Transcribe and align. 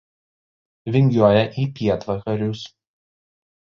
Vingiuoja 0.95 1.45
į 1.67 1.69
pietvakarius. 1.79 2.69